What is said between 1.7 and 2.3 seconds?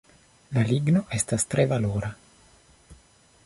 valora.